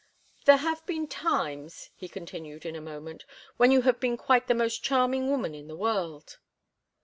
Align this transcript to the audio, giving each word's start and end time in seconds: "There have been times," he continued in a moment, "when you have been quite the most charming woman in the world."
"There 0.45 0.57
have 0.57 0.83
been 0.87 1.05
times," 1.07 1.91
he 1.95 2.07
continued 2.09 2.65
in 2.65 2.75
a 2.75 2.81
moment, 2.81 3.23
"when 3.57 3.69
you 3.69 3.83
have 3.83 3.99
been 3.99 4.17
quite 4.17 4.47
the 4.47 4.55
most 4.55 4.81
charming 4.81 5.29
woman 5.29 5.53
in 5.53 5.67
the 5.67 5.75
world." 5.77 6.39